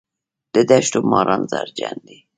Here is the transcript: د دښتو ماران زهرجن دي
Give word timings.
د 0.53 0.55
دښتو 0.69 0.99
ماران 1.11 1.41
زهرجن 1.51 1.97
دي 2.07 2.17